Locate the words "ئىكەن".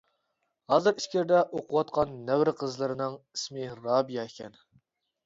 4.31-4.57